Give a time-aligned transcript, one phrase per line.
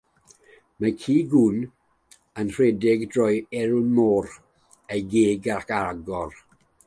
[0.83, 1.59] Mae ci gwyn
[2.43, 4.33] yn rhedeg drwy'r ewyn môr,
[4.97, 6.35] ei geg ar agor.